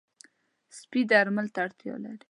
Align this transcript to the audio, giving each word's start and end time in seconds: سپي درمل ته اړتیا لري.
سپي 0.77 1.01
درمل 1.11 1.47
ته 1.53 1.59
اړتیا 1.65 1.95
لري. 2.03 2.17